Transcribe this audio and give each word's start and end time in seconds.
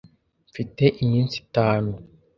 Mfite 0.49 0.83
iminsi 1.03 1.35
itanu. 1.43 1.91